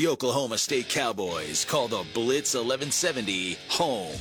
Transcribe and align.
the 0.00 0.08
Oklahoma 0.08 0.56
State 0.56 0.88
Cowboys. 0.88 1.66
Call 1.66 1.86
the 1.86 2.06
Blitz 2.14 2.54
1170 2.54 3.58
home. 3.68 4.16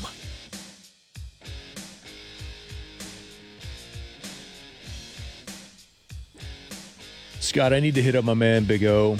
Scott, 7.39 7.71
I 7.71 7.79
need 7.79 7.95
to 7.95 8.01
hit 8.01 8.15
up 8.15 8.25
my 8.25 8.33
man 8.33 8.65
Big 8.65 8.83
O 8.83 9.15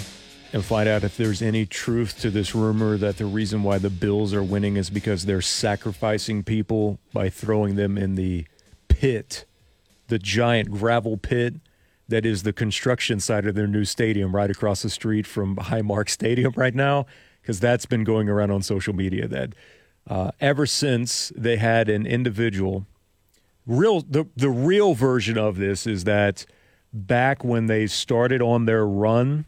and 0.52 0.62
find 0.62 0.86
out 0.86 1.02
if 1.02 1.16
there's 1.16 1.40
any 1.40 1.64
truth 1.64 2.20
to 2.20 2.30
this 2.30 2.54
rumor 2.54 2.98
that 2.98 3.16
the 3.16 3.24
reason 3.24 3.62
why 3.62 3.78
the 3.78 3.88
Bills 3.88 4.34
are 4.34 4.42
winning 4.42 4.76
is 4.76 4.90
because 4.90 5.24
they're 5.24 5.40
sacrificing 5.40 6.42
people 6.42 6.98
by 7.14 7.30
throwing 7.30 7.76
them 7.76 7.96
in 7.96 8.16
the 8.16 8.46
pit, 8.88 9.46
the 10.08 10.18
giant 10.18 10.70
gravel 10.70 11.16
pit 11.16 11.54
that 12.10 12.26
is 12.26 12.42
the 12.42 12.52
construction 12.52 13.20
site 13.20 13.46
of 13.46 13.54
their 13.54 13.66
new 13.66 13.84
stadium 13.84 14.34
right 14.34 14.50
across 14.50 14.82
the 14.82 14.90
street 14.90 15.26
from 15.26 15.56
Highmark 15.56 16.08
Stadium 16.18 16.52
right 16.56 16.74
now, 16.74 17.06
because 17.40 17.60
that's 17.60 17.86
been 17.86 18.04
going 18.04 18.28
around 18.28 18.50
on 18.50 18.62
social 18.62 18.94
media 18.94 19.26
that 19.28 19.54
uh, 20.08 20.30
ever 20.40 20.66
since 20.66 21.32
they 21.36 21.56
had 21.56 21.88
an 21.88 22.06
individual, 22.06 22.86
real 23.66 24.00
the 24.00 24.26
the 24.36 24.50
real 24.50 24.94
version 24.94 25.38
of 25.38 25.56
this 25.56 25.86
is 25.86 26.04
that 26.04 26.46
back 26.92 27.44
when 27.44 27.66
they 27.66 27.86
started 27.86 28.42
on 28.42 28.66
their 28.66 28.86
run 28.86 29.46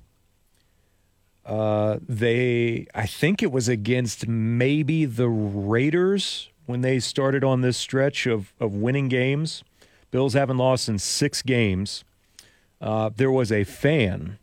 uh, 1.44 1.98
they, 2.06 2.86
I 2.94 3.06
think 3.06 3.42
it 3.42 3.50
was 3.50 3.68
against 3.68 4.28
maybe 4.28 5.04
the 5.04 5.28
Raiders 5.28 6.50
when 6.66 6.82
they 6.82 7.00
started 7.00 7.42
on 7.42 7.60
this 7.60 7.76
stretch 7.76 8.26
of, 8.26 8.52
of 8.60 8.74
winning 8.74 9.08
games. 9.08 9.64
Bills 10.10 10.34
haven't 10.34 10.58
lost 10.58 10.88
in 10.88 10.98
six 10.98 11.42
games. 11.42 12.04
Uh, 12.82 13.10
there 13.14 13.30
was 13.30 13.52
a 13.52 13.64
fan 13.64 14.38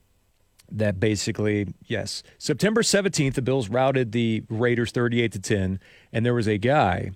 that 0.71 0.99
basically, 0.99 1.73
yes, 1.85 2.23
September 2.37 2.81
17th, 2.81 3.33
the 3.33 3.41
Bills 3.41 3.69
routed 3.69 4.13
the 4.13 4.43
Raiders 4.49 4.91
38 4.91 5.31
to 5.33 5.39
10, 5.39 5.79
and 6.13 6.25
there 6.25 6.33
was 6.33 6.47
a 6.47 6.57
guy. 6.57 7.11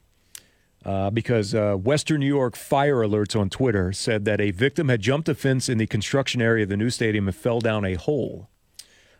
Uh, 0.85 1.09
because 1.09 1.55
uh, 1.55 1.75
Western 1.75 2.19
New 2.19 2.27
York 2.27 2.57
Fire 2.57 2.97
Alerts 2.97 3.39
on 3.39 3.49
Twitter 3.49 3.93
said 3.93 4.25
that 4.25 4.41
a 4.41 4.51
victim 4.51 4.89
had 4.89 4.99
jumped 4.99 5.29
a 5.29 5.33
fence 5.33 5.69
in 5.69 5.77
the 5.77 5.87
construction 5.87 6.41
area 6.41 6.63
of 6.63 6.69
the 6.69 6.75
new 6.75 6.89
stadium 6.89 7.25
and 7.25 7.37
fell 7.37 7.61
down 7.61 7.85
a 7.85 7.93
hole. 7.93 8.49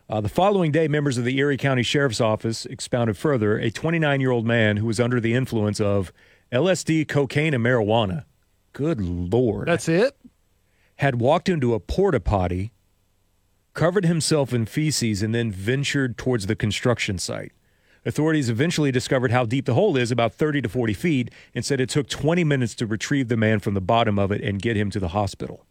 Uh, 0.09 0.20
the 0.20 0.27
following 0.27 0.73
day, 0.73 0.89
members 0.89 1.17
of 1.17 1.23
the 1.23 1.38
Erie 1.38 1.55
County 1.55 1.81
Sheriff's 1.81 2.20
Office 2.20 2.66
expounded 2.66 3.17
further 3.17 3.58
a 3.58 3.72
29 3.72 4.20
year 4.20 4.31
old 4.31 4.45
man 4.45 4.75
who 4.75 4.88
was 4.88 4.99
under 4.99 5.22
the 5.22 5.33
influence 5.33 5.80
of 5.80 6.11
LSD, 6.52 7.08
cocaine, 7.08 7.53
and 7.53 7.64
marijuana. 7.64 8.25
Good 8.73 8.99
Lord. 8.99 9.70
That's 9.70 9.88
it? 9.88 10.17
Had 11.03 11.19
walked 11.19 11.49
into 11.49 11.73
a 11.73 11.81
porta 11.81 12.21
potty, 12.21 12.71
covered 13.73 14.05
himself 14.05 14.53
in 14.53 14.65
feces, 14.65 15.21
and 15.21 15.35
then 15.35 15.51
ventured 15.51 16.17
towards 16.17 16.47
the 16.47 16.55
construction 16.55 17.17
site. 17.17 17.51
Authorities 18.05 18.49
eventually 18.49 18.89
discovered 18.89 19.29
how 19.29 19.43
deep 19.43 19.65
the 19.65 19.73
hole 19.73 19.97
is, 19.97 20.11
about 20.11 20.33
30 20.33 20.61
to 20.61 20.69
40 20.69 20.93
feet, 20.93 21.29
and 21.53 21.65
said 21.65 21.81
it 21.81 21.89
took 21.89 22.07
20 22.07 22.45
minutes 22.45 22.73
to 22.75 22.85
retrieve 22.85 23.27
the 23.27 23.35
man 23.35 23.59
from 23.59 23.73
the 23.73 23.81
bottom 23.81 24.17
of 24.17 24.31
it 24.31 24.39
and 24.39 24.61
get 24.61 24.77
him 24.77 24.89
to 24.91 24.99
the 25.01 25.09
hospital. 25.09 25.65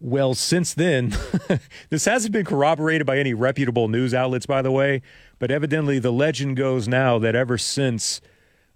Well, 0.00 0.34
since 0.34 0.74
then, 0.74 1.14
this 1.90 2.06
hasn't 2.06 2.32
been 2.32 2.44
corroborated 2.44 3.06
by 3.06 3.16
any 3.16 3.32
reputable 3.32 3.86
news 3.86 4.12
outlets, 4.12 4.44
by 4.44 4.60
the 4.60 4.72
way, 4.72 5.02
but 5.38 5.52
evidently 5.52 6.00
the 6.00 6.10
legend 6.10 6.56
goes 6.56 6.88
now 6.88 7.20
that 7.20 7.36
ever 7.36 7.56
since 7.56 8.20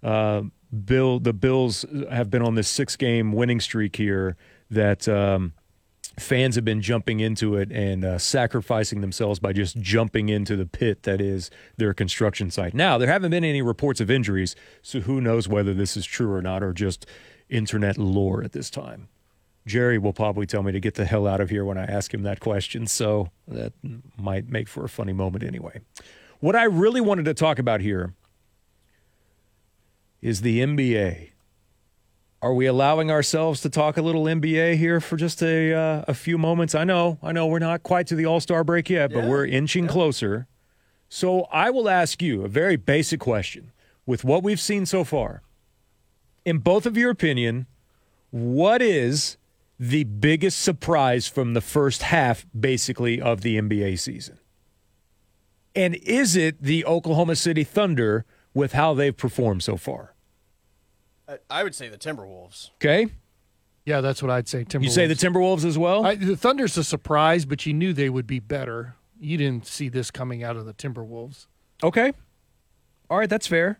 uh, 0.01 0.43
Bill, 0.85 1.19
the 1.19 1.33
Bills 1.33 1.83
have 2.09 2.29
been 2.29 2.41
on 2.41 2.55
this 2.55 2.69
six 2.69 2.95
game 2.95 3.33
winning 3.33 3.59
streak 3.59 3.97
here, 3.97 4.37
that 4.69 5.07
um, 5.07 5.53
fans 6.19 6.55
have 6.55 6.65
been 6.65 6.81
jumping 6.81 7.19
into 7.19 7.55
it 7.55 7.71
and 7.71 8.05
uh, 8.05 8.17
sacrificing 8.17 9.01
themselves 9.01 9.39
by 9.39 9.53
just 9.53 9.77
jumping 9.77 10.29
into 10.29 10.55
the 10.55 10.65
pit 10.65 11.03
that 11.03 11.21
is 11.21 11.51
their 11.77 11.93
construction 11.93 12.49
site. 12.49 12.73
Now, 12.73 12.97
there 12.97 13.09
haven't 13.09 13.31
been 13.31 13.43
any 13.43 13.61
reports 13.61 13.99
of 13.99 14.09
injuries, 14.09 14.55
so 14.81 15.01
who 15.01 15.21
knows 15.21 15.47
whether 15.47 15.73
this 15.73 15.97
is 15.97 16.05
true 16.05 16.31
or 16.31 16.41
not, 16.41 16.63
or 16.63 16.73
just 16.73 17.05
internet 17.49 17.97
lore 17.97 18.43
at 18.43 18.53
this 18.53 18.69
time. 18.69 19.07
Jerry 19.65 19.97
will 19.97 20.13
probably 20.13 20.45
tell 20.45 20.61
me 20.61 20.71
to 20.71 20.79
get 20.79 20.93
the 20.93 21.05
hell 21.05 21.25
out 21.25 21.41
of 21.41 21.49
here 21.49 21.65
when 21.65 21.77
I 21.77 21.85
ask 21.85 22.13
him 22.13 22.23
that 22.23 22.39
question. 22.39 22.85
So 22.85 23.31
that 23.47 23.73
might 24.17 24.47
make 24.47 24.67
for 24.67 24.85
a 24.85 24.89
funny 24.89 25.13
moment 25.13 25.43
anyway. 25.43 25.81
What 26.39 26.55
I 26.55 26.65
really 26.65 27.01
wanted 27.01 27.25
to 27.25 27.33
talk 27.33 27.57
about 27.57 27.81
here 27.81 28.13
is 30.21 30.41
the 30.41 30.59
NBA. 30.59 31.31
Are 32.45 32.53
we 32.53 32.67
allowing 32.67 33.09
ourselves 33.09 33.61
to 33.61 33.71
talk 33.71 33.97
a 33.97 34.03
little 34.03 34.25
NBA 34.25 34.75
here 34.77 35.01
for 35.01 35.17
just 35.17 35.41
a 35.41 35.73
uh, 35.73 36.05
a 36.07 36.13
few 36.13 36.37
moments? 36.37 36.75
I 36.75 36.83
know, 36.83 37.17
I 37.23 37.31
know, 37.31 37.47
we're 37.47 37.57
not 37.57 37.81
quite 37.81 38.05
to 38.05 38.15
the 38.15 38.27
All 38.27 38.39
Star 38.39 38.63
break 38.63 38.87
yet, 38.87 39.11
but 39.11 39.23
Yeah, 39.23 39.29
we're 39.29 39.47
inching 39.47 39.85
yeah. 39.85 39.89
closer. 39.89 40.47
So 41.09 41.47
I 41.51 41.71
will 41.71 41.89
ask 41.89 42.21
you 42.21 42.43
a 42.43 42.47
very 42.47 42.75
basic 42.75 43.19
question: 43.19 43.71
with 44.05 44.23
what 44.23 44.43
we've 44.43 44.59
seen 44.59 44.85
so 44.85 45.03
far, 45.03 45.41
in 46.45 46.59
both 46.59 46.85
of 46.85 46.95
your 46.95 47.09
opinion, 47.09 47.65
what 48.29 48.79
is 48.79 49.37
the 49.79 50.03
biggest 50.03 50.61
surprise 50.61 51.27
from 51.27 51.55
the 51.55 51.61
first 51.61 52.03
half, 52.03 52.45
basically, 52.57 53.19
of 53.19 53.41
the 53.41 53.57
NBA 53.59 53.97
season? 53.97 54.37
And 55.75 55.95
is 55.95 56.35
it 56.35 56.61
the 56.61 56.85
Oklahoma 56.85 57.37
City 57.37 57.63
Thunder 57.63 58.23
with 58.53 58.73
how 58.73 58.93
they've 58.93 59.17
performed 59.17 59.63
so 59.63 59.77
far? 59.77 60.14
I- 61.27 61.39
I 61.49 61.63
would 61.63 61.75
say 61.75 61.89
the 61.89 61.97
Timberwolves. 61.97 62.69
Okay. 62.75 63.07
Yeah, 63.85 64.01
that's 64.01 64.21
what 64.21 64.31
I'd 64.31 64.47
say. 64.47 64.63
Timberwolves. 64.63 64.83
You 64.83 64.89
say 64.89 65.07
the 65.07 65.13
Timberwolves 65.15 65.63
as 65.65 65.77
well? 65.77 66.05
I, 66.05 66.15
the 66.15 66.35
Thunder's 66.35 66.75
a 66.77 66.83
surprise, 66.83 67.45
but 67.45 67.65
you 67.65 67.73
knew 67.73 67.93
they 67.93 68.09
would 68.09 68.25
be 68.27 68.39
better. 68.39 68.95
You 69.19 69.37
didn't 69.37 69.65
see 69.67 69.89
this 69.89 70.09
coming 70.11 70.43
out 70.43 70.55
of 70.57 70.65
the 70.65 70.73
Timberwolves. 70.73 71.45
Okay. 71.83 72.13
All 73.09 73.17
right, 73.19 73.29
that's 73.29 73.47
fair. 73.47 73.79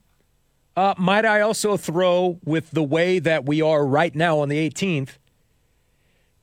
Uh, 0.77 0.93
might 0.97 1.25
I 1.25 1.41
also 1.41 1.77
throw 1.77 2.39
with 2.43 2.71
the 2.71 2.83
way 2.83 3.17
that 3.19 3.45
we 3.45 3.61
are 3.61 3.85
right 3.85 4.13
now 4.13 4.39
on 4.39 4.49
the 4.49 4.57
18th? 4.69 5.17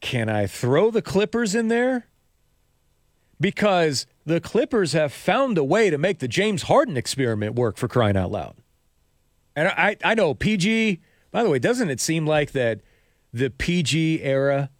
Can 0.00 0.28
I 0.28 0.46
throw 0.46 0.90
the 0.90 1.02
Clippers 1.02 1.54
in 1.54 1.68
there? 1.68 2.06
Because 3.40 4.06
the 4.24 4.40
Clippers 4.40 4.92
have 4.92 5.12
found 5.12 5.58
a 5.58 5.64
way 5.64 5.90
to 5.90 5.98
make 5.98 6.18
the 6.20 6.28
James 6.28 6.62
Harden 6.64 6.96
experiment 6.96 7.54
work 7.54 7.76
for 7.76 7.88
crying 7.88 8.16
out 8.16 8.30
loud. 8.30 8.56
And 9.56 9.68
I, 9.68 9.96
I 10.04 10.14
know 10.14 10.34
PG, 10.34 11.00
by 11.30 11.42
the 11.42 11.50
way, 11.50 11.58
doesn't 11.58 11.90
it 11.90 12.00
seem 12.00 12.26
like 12.26 12.52
that 12.52 12.80
the 13.32 13.50
PG 13.50 14.22
era 14.22 14.70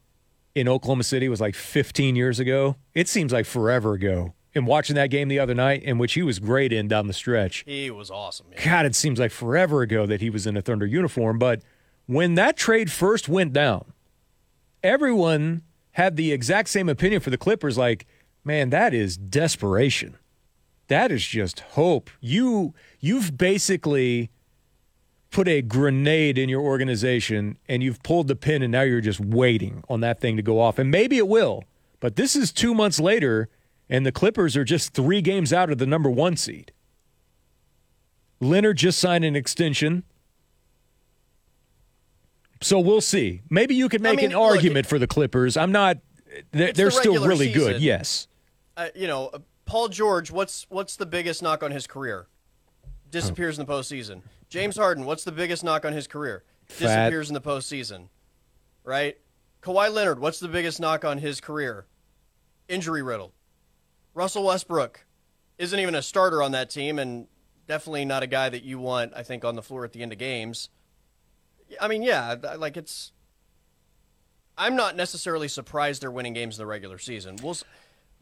in 0.55 0.69
Oklahoma 0.69 1.03
City 1.05 1.29
was 1.29 1.41
like 1.41 1.55
15 1.55 2.17
years 2.17 2.39
ago? 2.41 2.77
It 2.95 3.09
seems 3.09 3.33
like 3.33 3.47
forever 3.47 3.93
ago. 3.95 4.35
And 4.55 4.67
watching 4.67 4.97
that 4.97 5.09
game 5.09 5.29
the 5.29 5.39
other 5.39 5.55
night, 5.55 5.83
in 5.83 5.97
which 5.97 6.13
he 6.13 6.23
was 6.23 6.39
great 6.39 6.73
in 6.75 6.87
down 6.89 7.07
the 7.07 7.15
stretch, 7.15 7.65
He 7.67 7.91
was 7.91 8.11
awesome. 8.11 8.51
man. 8.51 8.59
God, 8.63 8.85
it 8.87 8.95
seems 8.95 9.19
like 9.19 9.31
forever 9.31 9.81
ago 9.81 10.05
that 10.07 10.21
he 10.21 10.29
was 10.29 10.47
in 10.47 10.57
a 10.59 10.63
Thunder 10.63 10.85
uniform. 10.85 11.39
But 11.39 11.63
when 12.07 12.35
that 12.35 12.57
trade 12.59 12.91
first 12.93 13.29
went 13.31 13.55
down, 13.55 13.93
everyone 14.83 15.63
had 15.93 16.17
the 16.17 16.33
exact 16.33 16.69
same 16.69 16.89
opinion 16.89 17.21
for 17.21 17.31
the 17.31 17.39
Clippers. 17.39 17.79
Like, 17.79 18.07
man, 18.45 18.71
that 18.71 18.93
is 18.95 19.17
desperation. 19.17 20.17
That 20.89 21.11
is 21.11 21.25
just 21.27 21.61
hope. 21.61 22.11
You 22.21 22.75
you've 23.01 23.39
basically 23.39 24.31
put 25.33 25.49
a 25.49 25.63
grenade 25.63 26.39
in 26.39 26.49
your 26.49 26.61
organization 26.61 27.57
and 27.69 27.83
you've 27.83 28.03
pulled 28.03 28.29
the 28.29 28.37
pin 28.37 28.63
and 28.63 28.71
now 28.71 28.83
you're 28.83 29.01
just 29.01 29.19
waiting 29.19 29.83
on 29.89 30.01
that 30.01 30.21
thing 30.21 30.37
to 30.37 30.43
go 30.43 30.61
off. 30.61 30.79
And 30.79 30.91
maybe 30.91 31.19
it 31.19 31.27
will. 31.27 31.65
But 31.99 32.17
this 32.17 32.37
is 32.37 32.53
two 32.53 32.75
months 32.75 33.01
later, 33.01 33.49
and 33.89 34.05
the 34.05 34.13
Clippers 34.13 34.57
are 34.57 34.65
just 34.65 34.93
three 34.93 35.21
games 35.21 35.53
out 35.53 35.71
of 35.71 35.79
the 35.79 35.87
number 35.87 36.11
one 36.11 36.37
seed. 36.37 36.73
Leonard 38.41 38.77
just 38.77 38.99
signed 38.99 39.25
an 39.25 39.37
extension. 39.37 40.03
So 42.61 42.79
we'll 42.79 43.01
see. 43.01 43.43
Maybe 43.51 43.75
you 43.75 43.89
could 43.89 44.01
I 44.03 44.11
make 44.11 44.17
mean, 44.19 44.33
an 44.33 44.39
look, 44.39 44.51
argument 44.51 44.87
for 44.87 44.99
the 44.99 45.07
Clippers. 45.07 45.57
I'm 45.57 45.73
not. 45.73 45.99
They're, 46.51 46.73
they're 46.73 46.87
the 46.87 46.93
still 46.93 47.27
really 47.27 47.53
good. 47.53 47.81
Yes. 47.81 48.29
Uh, 48.77 48.89
you 48.95 49.07
know, 49.07 49.31
Paul 49.65 49.89
George. 49.89 50.31
What's 50.31 50.67
what's 50.69 50.97
the 50.97 51.07
biggest 51.07 51.43
knock 51.43 51.63
on 51.63 51.71
his 51.71 51.87
career? 51.87 52.27
Disappears 53.13 53.59
in 53.59 53.67
the 53.67 53.73
postseason. 53.73 54.23
James 54.49 54.77
Harden. 54.77 55.05
What's 55.05 55.23
the 55.23 55.33
biggest 55.33 55.63
knock 55.63 55.85
on 55.85 55.93
his 55.93 56.07
career? 56.07 56.45
Fat. 56.67 56.79
Disappears 56.79 57.29
in 57.29 57.35
the 57.35 57.41
postseason. 57.41 58.09
Right. 58.83 59.19
Kawhi 59.63 59.93
Leonard. 59.93 60.19
What's 60.19 60.41
the 60.41 60.49
biggest 60.49 60.81
knock 60.81 61.05
on 61.05 61.19
his 61.19 61.41
career? 61.41 61.87
Injury 62.69 63.03
riddled. 63.03 63.33
Russell 64.15 64.45
Westbrook 64.45 65.05
isn't 65.59 65.79
even 65.79 65.95
a 65.95 66.03
starter 66.03 66.43
on 66.43 66.53
that 66.53 66.71
team, 66.71 66.99
and 66.99 67.29
definitely 67.69 68.05
not 68.05 68.23
a 68.23 68.27
guy 68.27 68.49
that 68.49 68.65
you 68.65 68.79
want. 68.79 69.13
I 69.15 69.23
think 69.23 69.45
on 69.45 69.57
the 69.57 69.63
floor 69.63 69.85
at 69.85 69.93
the 69.93 70.03
end 70.03 70.13
of 70.13 70.19
games. 70.19 70.71
I 71.81 71.89
mean, 71.89 72.03
yeah, 72.03 72.35
like 72.57 72.77
it's. 72.77 73.13
I'm 74.57 74.75
not 74.75 74.97
necessarily 74.97 75.49
surprised 75.49 76.03
they're 76.03 76.11
winning 76.11 76.33
games 76.33 76.57
in 76.57 76.63
the 76.63 76.67
regular 76.67 76.99
season. 76.99 77.37
We'll 77.43 77.57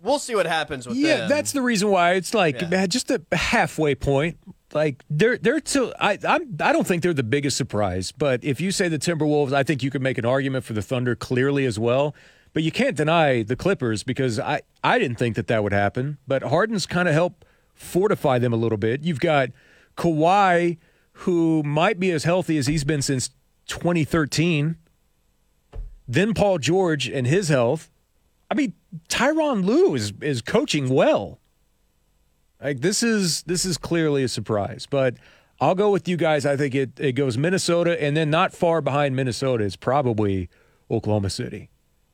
we'll 0.03 0.19
see 0.19 0.35
what 0.35 0.47
happens 0.47 0.87
with 0.89 0.97
Yeah, 0.97 1.17
them. 1.19 1.29
that's 1.29 1.53
the 1.53 1.63
reason 1.63 1.91
why 1.91 2.13
it's 2.15 2.35
like 2.35 2.61
Yeah. 2.61 2.69
man, 2.69 2.89
just 2.89 3.11
a 3.11 3.21
halfway 3.33 3.95
point. 3.95 4.39
Like 4.73 5.05
they're 5.11 5.37
they're 5.37 5.61
still 5.65 5.93
I 6.01 6.19
I'm 6.27 6.57
I 6.61 6.73
don't 6.73 6.87
think 6.87 7.03
they're 7.03 7.13
the 7.15 7.23
biggest 7.25 7.57
surprise, 7.57 8.13
but 8.13 8.45
if 8.45 8.61
you 8.61 8.71
say 8.71 8.89
the 8.89 8.99
Timberwolves, 8.99 9.53
I 9.53 9.63
think 9.65 9.83
you 9.83 9.91
could 9.91 10.03
make 10.03 10.17
an 10.19 10.25
argument 10.25 10.65
for 10.65 10.73
the 10.75 10.83
Thunder 10.83 11.15
clearly 11.17 11.67
as 11.67 11.79
well 11.79 12.15
But 12.53 12.63
you 12.65 12.73
can't 12.73 12.97
deny 12.97 13.43
the 13.45 13.55
Clippers 13.57 14.03
because 14.03 14.39
I, 14.41 14.63
I 14.83 14.99
didn't 14.99 15.19
think 15.19 15.37
that 15.37 15.47
that 15.47 15.63
would 15.63 15.73
happen. 15.73 16.19
But 16.27 16.43
Harden's 16.43 16.85
kind 16.87 17.07
of 17.09 17.15
helped 17.15 17.45
fortify 17.75 18.39
them 18.41 18.53
a 18.53 18.57
little 18.57 18.79
bit. 18.79 19.03
You've 19.05 19.21
got 19.21 19.51
Kawhi, 19.97 20.79
who 21.25 21.63
might 21.63 21.99
be 22.01 22.11
as 22.11 22.25
healthy 22.25 22.59
as 22.59 22.67
he's 22.67 22.83
been 22.85 23.03
since 23.03 23.31
2013. 23.69 24.77
Then 26.09 26.35
Paul 26.35 26.59
George 26.59 27.09
and 27.09 27.27
his 27.27 27.49
health. 27.49 27.89
I 28.51 28.55
mean, 28.55 28.75
Tyronn 29.09 29.65
Lue 29.65 29.95
is 29.95 30.13
is 30.21 30.43
coaching 30.43 30.89
well. 30.89 31.39
Like 32.63 32.81
this 32.81 33.03
is 33.03 33.43
this 33.45 33.65
is 33.65 33.79
clearly 33.79 34.25
a 34.25 34.29
surprise, 34.29 34.87
but 34.89 35.15
I'll 35.61 35.75
go 35.75 35.91
with 35.91 36.09
you 36.09 36.17
guys. 36.17 36.45
I 36.45 36.57
think 36.57 36.75
it, 36.75 36.99
it 36.99 37.13
goes 37.13 37.37
Minnesota, 37.37 38.03
and 38.03 38.17
then 38.17 38.31
not 38.31 38.53
far 38.53 38.81
behind 38.81 39.15
Minnesota 39.15 39.65
is 39.65 39.77
probably 39.77 40.49
Oklahoma 40.91 41.31
City. 41.31 41.69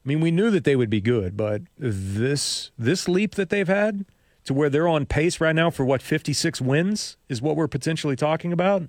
I 0.05 0.09
mean, 0.09 0.21
we 0.21 0.31
knew 0.31 0.51
that 0.51 0.65
they 0.65 0.77
would 0.77 0.91
be 0.91 1.01
good, 1.01 1.37
but 1.37 1.63
this 1.79 2.71
this 2.79 3.09
leap 3.09 3.35
that 3.37 3.51
they've 3.51 3.67
had 3.67 4.05
to 4.45 4.55
where 4.55 4.71
they're 4.71 4.89
on 4.89 5.07
pace 5.07 5.41
right 5.41 5.55
now 5.55 5.71
for 5.71 5.85
what 5.85 6.01
56 6.01 6.61
wins 6.61 7.17
is 7.29 7.43
what 7.43 7.57
we're 7.57 7.67
potentially 7.67 8.15
talking 8.15 8.53
about. 8.53 8.85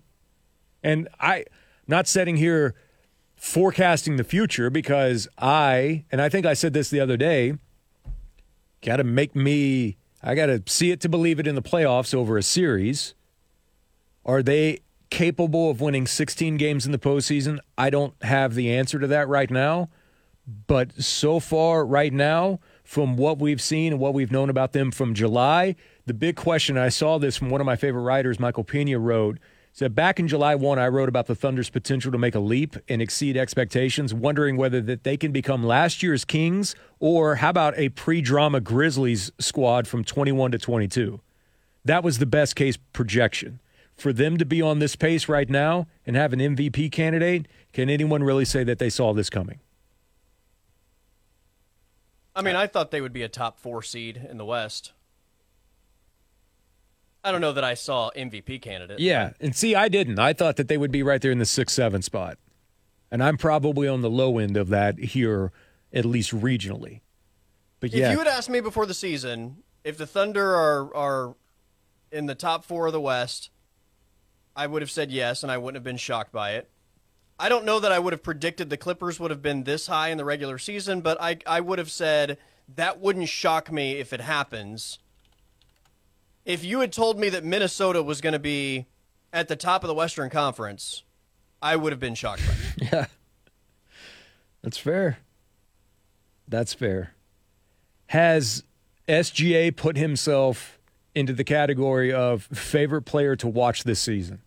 And 0.84 1.08
I 1.20 1.46
not 1.88 2.08
sitting 2.08 2.38
here 2.38 2.76
forecasting 3.38 4.18
the 4.18 4.24
future 4.24 4.70
because 4.70 5.28
I 5.38 6.04
and 6.12 6.22
I 6.22 6.28
think 6.28 6.46
I 6.46 6.54
said 6.54 6.74
this 6.74 6.90
the 6.90 7.00
other 7.00 7.16
day, 7.16 7.54
got 8.82 8.98
to 8.98 9.04
make 9.04 9.36
me 9.36 9.98
I 10.22 10.36
got 10.36 10.48
to 10.48 10.62
see 10.66 10.92
it 10.92 11.00
to 11.02 11.10
believe 11.10 11.40
it 11.40 11.48
in 11.48 11.56
the 11.56 11.62
playoffs 11.62 12.14
over 12.14 12.38
a 12.38 12.44
series. 12.44 13.14
Are 14.26 14.44
they 14.44 14.80
capable 15.10 15.70
of 15.70 15.80
winning 15.80 16.08
16 16.08 16.58
games 16.58 16.86
in 16.86 16.92
the 16.92 16.98
postseason? 16.98 17.60
I 17.78 17.90
don't 17.90 18.14
have 18.24 18.56
the 18.56 18.74
answer 18.74 19.00
to 19.00 19.08
that 19.08 19.28
right 19.28 19.50
now. 19.50 19.90
But 20.68 21.02
so 21.02 21.40
far, 21.40 21.86
right 21.86 22.12
now, 22.12 22.60
from 22.84 23.18
what 23.18 23.38
we've 23.38 23.62
seen 23.62 23.94
and 23.94 24.02
what 24.02 24.14
we've 24.14 24.32
known 24.32 24.50
about 24.50 24.72
them 24.72 24.92
from 24.92 25.14
July, 25.14 25.76
the 26.06 26.14
big 26.14 26.38
question 26.38 26.78
I 26.78 26.90
saw 26.90 27.18
this 27.18 27.36
from 27.36 27.50
one 27.50 27.60
of 27.60 27.66
my 27.66 27.76
favorite 27.76 28.04
writers, 28.04 28.40
Michael 28.40 28.64
Pina, 28.64 28.98
wrote 28.98 29.40
said 29.78 29.94
back 29.94 30.20
in 30.20 30.28
July 30.28 30.56
1, 30.56 30.80
I 30.80 30.88
wrote 30.88 31.08
about 31.08 31.28
the 31.28 31.36
Thunder's 31.36 31.70
potential 31.70 32.12
to 32.12 32.18
make 32.18 32.34
a 32.34 32.40
leap 32.40 32.78
and 32.90 33.00
exceed 33.00 33.38
expectations, 33.38 34.12
wondering 34.12 34.58
whether 34.58 34.82
that 34.82 35.04
they 35.04 35.18
can 35.18 35.32
become 35.32 35.64
last 35.64 36.02
year's 36.02 36.26
Kings 36.26 36.76
or 37.00 37.36
how 37.36 37.52
about 37.52 37.78
a 37.78 37.90
pre-drama 37.90 38.60
Grizzlies 38.60 39.32
squad 39.38 39.88
from 39.88 40.04
21 40.04 40.50
to 40.54 40.58
22. 40.58 41.22
That 41.86 42.04
was 42.04 42.18
the 42.18 42.26
best 42.26 42.56
case 42.56 42.76
projection. 42.92 43.60
For 43.96 44.12
them 44.12 44.38
to 44.38 44.46
be 44.46 44.64
on 44.64 44.80
this 44.80 44.96
pace 44.96 45.30
right 45.30 45.48
now 45.48 45.86
and 46.08 46.16
have 46.16 46.34
an 46.34 46.40
MVP 46.40 46.92
candidate, 46.92 47.48
can 47.72 47.88
anyone 47.88 48.24
really 48.24 48.46
say 48.46 48.64
that 48.64 48.80
they 48.80 48.90
saw 48.90 49.14
this 49.14 49.30
coming? 49.30 49.60
I 52.36 52.42
mean, 52.42 52.56
I 52.56 52.66
thought 52.66 52.90
they 52.90 53.02
would 53.02 53.14
be 53.14 53.22
a 53.22 53.30
top 53.30 53.60
four 53.60 53.84
seed 53.84 54.26
in 54.28 54.40
the 54.40 54.46
West. 54.46 54.94
I 57.28 57.32
don't 57.34 57.42
know 57.42 57.52
that 57.52 57.64
I 57.66 57.74
saw 57.74 58.10
MVP 58.16 58.62
candidate. 58.62 59.00
Yeah, 59.00 59.32
and 59.42 59.54
see, 59.54 59.76
I 59.76 59.90
didn't. 59.90 60.18
I 60.18 60.32
thought 60.32 60.56
that 60.56 60.70
they 60.70 60.78
would 60.78 60.92
be 60.94 61.04
right 61.04 61.22
there 61.22 61.32
in 61.32 61.40
the 61.40 61.46
six 61.46 61.74
seven 61.74 62.02
spot, 62.02 62.38
and 63.12 63.22
I'm 63.22 63.38
probably 63.38 63.86
on 63.86 64.02
the 64.02 64.10
low 64.10 64.38
end 64.38 64.56
of 64.56 64.70
that 64.70 64.98
here, 64.98 65.52
at 65.92 66.06
least 66.06 66.32
regionally. 66.34 67.02
But 67.82 67.92
yeah, 67.92 68.08
if 68.08 68.12
you 68.14 68.20
had 68.20 68.30
asked 68.30 68.50
me 68.50 68.62
before 68.62 68.86
the 68.86 68.94
season 68.94 69.58
if 69.84 69.98
the 69.98 70.08
Thunder 70.08 70.56
are 70.56 70.96
are 70.96 71.36
in 72.14 72.28
the 72.28 72.36
top 72.36 72.64
four 72.64 72.88
of 72.88 72.94
the 72.94 73.02
West, 73.02 73.50
I 74.56 74.66
would 74.66 74.82
have 74.82 74.90
said 74.90 75.12
yes, 75.12 75.44
and 75.44 75.52
I 75.52 75.58
wouldn't 75.58 75.76
have 75.76 75.84
been 75.84 75.98
shocked 75.98 76.32
by 76.32 76.52
it. 76.52 76.70
I 77.38 77.50
don't 77.50 77.66
know 77.66 77.82
that 77.82 77.92
I 77.92 78.00
would 78.00 78.14
have 78.14 78.24
predicted 78.24 78.70
the 78.70 78.78
Clippers 78.78 79.20
would 79.20 79.32
have 79.32 79.42
been 79.42 79.66
this 79.66 79.88
high 79.88 80.08
in 80.10 80.18
the 80.18 80.24
regular 80.24 80.58
season, 80.58 81.02
but 81.02 81.22
I 81.22 81.40
I 81.46 81.60
would 81.60 81.78
have 81.78 81.92
said 81.92 82.38
that 82.74 83.02
wouldn't 83.02 83.28
shock 83.28 83.70
me 83.70 83.96
if 83.98 84.14
it 84.14 84.22
happens. 84.22 85.00
If 86.48 86.64
you 86.64 86.80
had 86.80 86.92
told 86.92 87.20
me 87.20 87.30
that 87.30 87.44
Minnesota 87.44 88.02
was 88.02 88.22
going 88.22 88.34
to 88.34 88.40
be 88.40 88.88
at 89.32 89.48
the 89.48 89.56
top 89.56 89.84
of 89.84 89.88
the 89.88 89.94
Western 89.94 90.32
Conference, 90.32 91.04
I 91.62 91.76
would 91.76 91.92
have 91.92 92.00
been 92.00 92.16
shocked 92.16 92.42
by 92.48 92.86
yeah, 92.92 93.06
that's 94.64 94.80
fair. 94.80 95.20
That's 96.48 96.74
fair. 96.74 97.14
Has 98.08 98.64
SGA 99.08 99.76
put 99.76 99.98
himself 99.98 100.80
into 101.14 101.34
the 101.34 101.44
category 101.44 102.12
of 102.12 102.44
favorite 102.44 103.04
player 103.04 103.36
to 103.36 103.48
watch 103.48 103.84
this 103.84 104.00
season? 104.00 104.42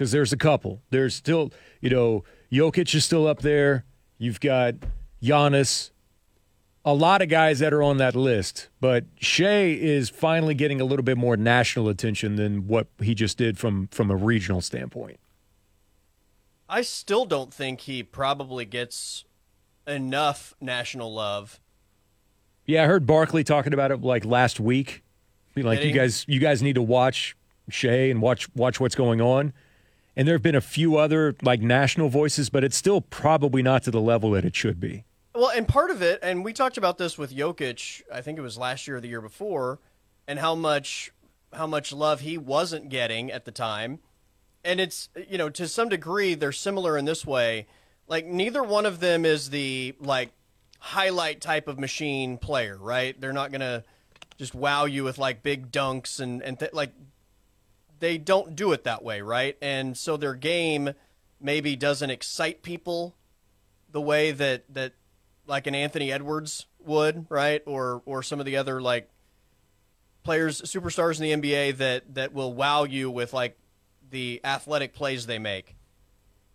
because 0.00 0.12
there's 0.12 0.32
a 0.32 0.36
couple. 0.38 0.80
There's 0.88 1.14
still, 1.14 1.52
you 1.82 1.90
know, 1.90 2.24
Jokic 2.50 2.94
is 2.94 3.04
still 3.04 3.26
up 3.26 3.42
there. 3.42 3.84
You've 4.16 4.40
got 4.40 4.76
Giannis, 5.22 5.90
a 6.84 6.94
lot 6.94 7.20
of 7.20 7.28
guys 7.28 7.58
that 7.58 7.72
are 7.72 7.82
on 7.82 7.98
that 7.98 8.16
list, 8.16 8.68
but 8.80 9.04
Shai 9.18 9.66
is 9.66 10.08
finally 10.08 10.54
getting 10.54 10.80
a 10.80 10.84
little 10.84 11.02
bit 11.02 11.18
more 11.18 11.36
national 11.36 11.88
attention 11.88 12.36
than 12.36 12.66
what 12.66 12.86
he 13.02 13.14
just 13.14 13.36
did 13.36 13.58
from 13.58 13.88
from 13.88 14.10
a 14.10 14.16
regional 14.16 14.60
standpoint. 14.60 15.18
I 16.68 16.82
still 16.82 17.26
don't 17.26 17.52
think 17.52 17.80
he 17.80 18.02
probably 18.02 18.64
gets 18.64 19.24
enough 19.86 20.54
national 20.60 21.12
love. 21.12 21.60
Yeah, 22.64 22.84
I 22.84 22.86
heard 22.86 23.06
Barkley 23.06 23.42
talking 23.42 23.74
about 23.74 23.90
it 23.90 24.02
like 24.02 24.24
last 24.24 24.60
week. 24.60 25.02
Like 25.56 25.82
you 25.84 25.92
guys, 25.92 26.24
you 26.28 26.38
guys 26.38 26.62
need 26.62 26.76
to 26.76 26.82
watch 26.82 27.36
Shai 27.68 28.08
and 28.08 28.22
watch 28.22 28.48
watch 28.54 28.80
what's 28.80 28.94
going 28.94 29.20
on. 29.20 29.52
And 30.16 30.26
there 30.26 30.34
have 30.34 30.42
been 30.42 30.54
a 30.54 30.60
few 30.60 30.96
other 30.96 31.34
like 31.42 31.60
national 31.60 32.08
voices, 32.08 32.48
but 32.50 32.64
it's 32.64 32.76
still 32.76 33.00
probably 33.00 33.62
not 33.62 33.82
to 33.84 33.90
the 33.90 34.00
level 34.00 34.30
that 34.32 34.44
it 34.44 34.54
should 34.54 34.80
be. 34.80 35.04
Well, 35.34 35.50
and 35.50 35.66
part 35.68 35.90
of 35.90 36.02
it, 36.02 36.18
and 36.22 36.44
we 36.44 36.52
talked 36.52 36.76
about 36.76 36.98
this 36.98 37.16
with 37.16 37.34
Jokic, 37.34 38.02
I 38.12 38.20
think 38.20 38.38
it 38.38 38.42
was 38.42 38.58
last 38.58 38.88
year 38.88 38.96
or 38.96 39.00
the 39.00 39.08
year 39.08 39.20
before, 39.20 39.78
and 40.26 40.38
how 40.38 40.54
much 40.54 41.12
how 41.52 41.66
much 41.66 41.92
love 41.92 42.20
he 42.20 42.38
wasn't 42.38 42.88
getting 42.88 43.30
at 43.30 43.44
the 43.44 43.50
time. 43.50 44.00
And 44.64 44.80
it's 44.80 45.08
you 45.28 45.38
know, 45.38 45.48
to 45.50 45.68
some 45.68 45.88
degree 45.88 46.34
they're 46.34 46.52
similar 46.52 46.98
in 46.98 47.04
this 47.04 47.24
way. 47.24 47.66
Like 48.08 48.26
neither 48.26 48.62
one 48.62 48.86
of 48.86 48.98
them 49.00 49.24
is 49.24 49.50
the 49.50 49.94
like 50.00 50.30
highlight 50.80 51.40
type 51.40 51.68
of 51.68 51.78
machine 51.78 52.36
player, 52.36 52.76
right? 52.76 53.18
They're 53.20 53.32
not 53.32 53.52
going 53.52 53.60
to 53.60 53.84
just 54.36 54.54
wow 54.54 54.86
you 54.86 55.04
with 55.04 55.18
like 55.18 55.42
big 55.42 55.70
dunks 55.70 56.18
and 56.18 56.42
and 56.42 56.58
th- 56.58 56.72
like 56.72 56.92
they 58.00 58.18
don't 58.18 58.56
do 58.56 58.72
it 58.72 58.84
that 58.84 59.04
way, 59.04 59.20
right? 59.20 59.56
And 59.62 59.96
so 59.96 60.16
their 60.16 60.34
game 60.34 60.94
maybe 61.40 61.76
doesn't 61.76 62.10
excite 62.10 62.62
people 62.62 63.14
the 63.92 64.00
way 64.00 64.32
that 64.32 64.64
that 64.72 64.94
like 65.50 65.66
an 65.66 65.74
Anthony 65.74 66.12
Edwards 66.12 66.66
would, 66.78 67.26
right? 67.28 67.62
Or 67.66 68.00
or 68.06 68.22
some 68.22 68.40
of 68.40 68.46
the 68.46 68.56
other 68.56 68.80
like 68.80 69.10
players, 70.22 70.62
superstars 70.62 71.20
in 71.20 71.40
the 71.40 71.50
NBA 71.50 71.76
that 71.78 72.14
that 72.14 72.32
will 72.32 72.54
wow 72.54 72.84
you 72.84 73.10
with 73.10 73.34
like 73.34 73.58
the 74.08 74.40
athletic 74.44 74.94
plays 74.94 75.26
they 75.26 75.38
make. 75.38 75.76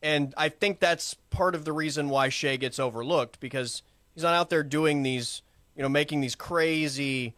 And 0.02 0.34
I 0.38 0.50
think 0.50 0.80
that's 0.80 1.16
part 1.30 1.56
of 1.56 1.66
the 1.66 1.74
reason 1.74 2.10
why 2.10 2.30
Shai 2.30 2.56
gets 2.56 2.80
overlooked 2.80 3.40
because 3.40 3.82
he's 4.14 4.24
not 4.24 4.34
out 4.34 4.50
there 4.50 4.64
doing 4.64 5.04
these, 5.04 5.42
you 5.76 5.84
know, 5.84 5.90
making 5.90 6.22
these 6.22 6.36
crazy 6.36 7.36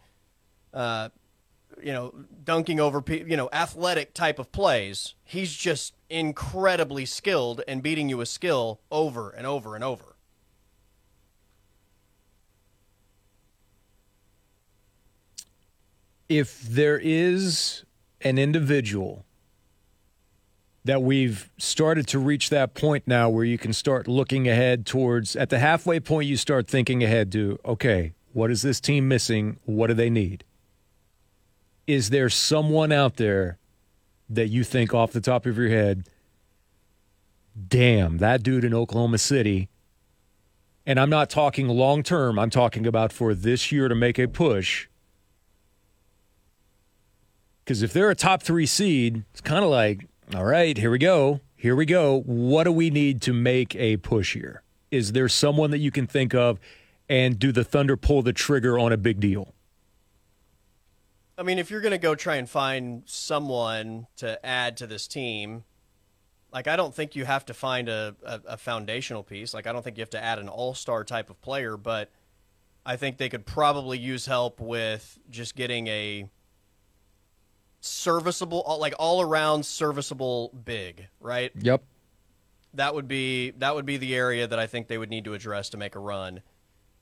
uh, 0.72 1.08
you 1.82 1.92
know, 1.92 2.12
dunking 2.44 2.80
over, 2.80 3.02
you 3.08 3.36
know, 3.36 3.48
athletic 3.52 4.14
type 4.14 4.38
of 4.38 4.52
plays. 4.52 5.14
He's 5.24 5.52
just 5.52 5.94
incredibly 6.10 7.06
skilled 7.06 7.62
and 7.66 7.82
beating 7.82 8.08
you 8.08 8.18
with 8.18 8.28
skill 8.28 8.80
over 8.90 9.30
and 9.30 9.46
over 9.46 9.74
and 9.74 9.84
over. 9.84 10.16
If 16.28 16.62
there 16.62 16.98
is 16.98 17.84
an 18.20 18.38
individual 18.38 19.24
that 20.84 21.02
we've 21.02 21.50
started 21.58 22.06
to 22.08 22.18
reach 22.18 22.50
that 22.50 22.74
point 22.74 23.04
now 23.06 23.28
where 23.28 23.44
you 23.44 23.58
can 23.58 23.72
start 23.72 24.08
looking 24.08 24.48
ahead 24.48 24.86
towards, 24.86 25.36
at 25.36 25.50
the 25.50 25.58
halfway 25.58 26.00
point, 26.00 26.28
you 26.28 26.36
start 26.36 26.68
thinking 26.68 27.02
ahead 27.02 27.30
to, 27.32 27.58
okay, 27.64 28.12
what 28.32 28.50
is 28.50 28.62
this 28.62 28.80
team 28.80 29.08
missing? 29.08 29.58
What 29.64 29.88
do 29.88 29.94
they 29.94 30.10
need? 30.10 30.44
is 31.88 32.10
there 32.10 32.28
someone 32.28 32.92
out 32.92 33.16
there 33.16 33.58
that 34.28 34.48
you 34.48 34.62
think 34.62 34.92
off 34.92 35.10
the 35.10 35.22
top 35.22 35.46
of 35.46 35.56
your 35.56 35.70
head, 35.70 36.06
damn, 37.66 38.18
that 38.18 38.42
dude 38.42 38.62
in 38.62 38.74
Oklahoma 38.74 39.16
City, 39.16 39.70
and 40.86 41.00
I'm 41.00 41.08
not 41.08 41.30
talking 41.30 41.66
long 41.66 42.02
term, 42.02 42.38
I'm 42.38 42.50
talking 42.50 42.86
about 42.86 43.10
for 43.10 43.34
this 43.34 43.72
year 43.72 43.88
to 43.88 43.94
make 43.94 44.18
a 44.18 44.28
push. 44.28 44.86
Because 47.68 47.82
if 47.82 47.92
they're 47.92 48.08
a 48.08 48.14
top 48.14 48.42
three 48.42 48.64
seed, 48.64 49.24
it's 49.30 49.42
kind 49.42 49.62
of 49.62 49.68
like, 49.68 50.06
all 50.34 50.46
right, 50.46 50.74
here 50.74 50.90
we 50.90 50.96
go. 50.96 51.40
Here 51.54 51.76
we 51.76 51.84
go. 51.84 52.22
What 52.22 52.64
do 52.64 52.72
we 52.72 52.88
need 52.88 53.20
to 53.20 53.34
make 53.34 53.76
a 53.76 53.98
push 53.98 54.32
here? 54.32 54.62
Is 54.90 55.12
there 55.12 55.28
someone 55.28 55.70
that 55.72 55.78
you 55.78 55.90
can 55.90 56.06
think 56.06 56.34
of? 56.34 56.58
And 57.10 57.38
do 57.38 57.52
the 57.52 57.64
Thunder 57.64 57.98
pull 57.98 58.22
the 58.22 58.32
trigger 58.32 58.78
on 58.78 58.90
a 58.90 58.96
big 58.96 59.20
deal? 59.20 59.52
I 61.36 61.42
mean, 61.42 61.58
if 61.58 61.70
you're 61.70 61.82
going 61.82 61.92
to 61.92 61.98
go 61.98 62.14
try 62.14 62.36
and 62.36 62.48
find 62.48 63.02
someone 63.04 64.06
to 64.16 64.42
add 64.46 64.78
to 64.78 64.86
this 64.86 65.06
team, 65.06 65.64
Like 66.50 66.68
I 66.68 66.76
don't 66.76 66.94
think 66.94 67.14
you 67.16 67.26
have 67.26 67.44
to 67.46 67.54
find 67.54 67.90
a, 67.90 68.16
a, 68.24 68.40
a 68.46 68.56
foundational 68.56 69.22
piece. 69.22 69.52
Like 69.52 69.66
I 69.66 69.72
don't 69.72 69.82
think 69.82 69.98
you 69.98 70.02
have 70.02 70.10
to 70.10 70.24
add 70.24 70.38
an 70.38 70.48
all 70.48 70.72
star 70.72 71.04
type 71.04 71.28
of 71.28 71.38
player, 71.42 71.76
but 71.76 72.10
I 72.86 72.96
think 72.96 73.18
they 73.18 73.28
could 73.28 73.44
probably 73.44 73.98
use 73.98 74.24
help 74.24 74.58
with 74.58 75.18
just 75.28 75.54
getting 75.54 75.86
a 75.88 76.30
serviceable, 77.80 78.64
like 78.80 78.94
all 78.98 79.20
around 79.20 79.64
serviceable 79.64 80.52
big, 80.64 81.08
right? 81.20 81.52
Yep. 81.58 81.82
That 82.74 82.94
would 82.94 83.08
be 83.08 83.52
that 83.52 83.74
would 83.74 83.86
be 83.86 83.96
the 83.96 84.14
area 84.14 84.46
that 84.46 84.58
I 84.58 84.66
think 84.66 84.88
they 84.88 84.98
would 84.98 85.10
need 85.10 85.24
to 85.24 85.34
address 85.34 85.70
to 85.70 85.76
make 85.76 85.94
a 85.94 85.98
run. 85.98 86.42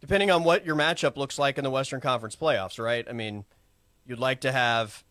Depending 0.00 0.30
on 0.30 0.44
what 0.44 0.64
your 0.64 0.76
matchup 0.76 1.16
looks 1.16 1.38
like 1.38 1.58
in 1.58 1.64
the 1.64 1.70
Western 1.70 2.00
Conference 2.00 2.36
playoffs, 2.36 2.82
right? 2.82 3.06
I 3.08 3.12
mean, 3.12 3.44
you'd 4.06 4.18
like 4.18 4.42
to 4.42 4.52
have 4.52 5.04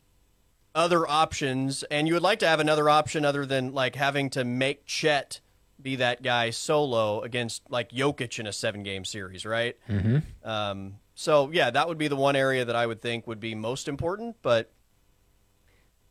other 0.73 1.07
options, 1.07 1.83
and 1.83 2.07
you 2.07 2.13
would 2.13 2.23
like 2.23 2.39
to 2.39 2.47
have 2.47 2.59
another 2.59 2.89
option 2.89 3.25
other 3.25 3.45
than 3.45 3.73
like 3.73 3.95
having 3.95 4.29
to 4.31 4.43
make 4.43 4.85
Chet 4.85 5.41
be 5.81 5.97
that 5.97 6.21
guy 6.21 6.49
solo 6.51 7.21
against 7.21 7.69
like 7.69 7.91
Jokic 7.91 8.39
in 8.39 8.47
a 8.47 8.53
seven 8.53 8.83
game 8.83 9.05
series, 9.05 9.45
right? 9.45 9.77
Mm-hmm. 9.89 10.47
Um, 10.47 10.95
so 11.15 11.49
yeah, 11.51 11.71
that 11.71 11.87
would 11.87 11.97
be 11.97 12.07
the 12.07 12.15
one 12.15 12.35
area 12.35 12.65
that 12.65 12.75
I 12.75 12.85
would 12.85 13.01
think 13.01 13.27
would 13.27 13.39
be 13.39 13.55
most 13.55 13.87
important. 13.87 14.37
But 14.41 14.71